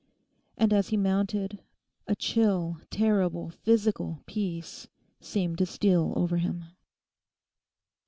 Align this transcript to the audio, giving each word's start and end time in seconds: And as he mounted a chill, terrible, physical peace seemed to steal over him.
And 0.57 0.73
as 0.73 0.87
he 0.87 0.97
mounted 0.97 1.61
a 2.07 2.15
chill, 2.15 2.79
terrible, 2.89 3.51
physical 3.51 4.23
peace 4.25 4.87
seemed 5.19 5.59
to 5.59 5.67
steal 5.67 6.11
over 6.15 6.37
him. 6.37 6.65